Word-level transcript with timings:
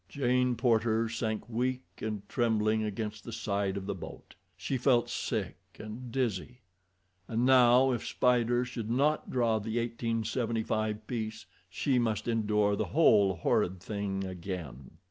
Jane 0.09 0.55
Porter 0.55 1.07
sank 1.09 1.47
weak 1.47 1.83
and 1.99 2.27
trembling 2.27 2.83
against 2.83 3.23
the 3.23 3.31
side 3.31 3.77
of 3.77 3.85
the 3.85 3.93
boat. 3.93 4.33
She 4.57 4.75
felt 4.75 5.11
sick 5.11 5.57
and 5.77 6.11
dizzy. 6.11 6.61
And 7.27 7.45
now, 7.45 7.91
if 7.91 8.03
Spider 8.07 8.65
should 8.65 8.89
not 8.89 9.29
draw 9.29 9.59
the 9.59 9.77
1875 9.77 11.05
piece 11.05 11.45
she 11.69 11.99
must 11.99 12.27
endure 12.27 12.75
the 12.75 12.85
whole 12.85 13.35
horrid 13.35 13.79
thing 13.79 14.23
again. 14.23 14.89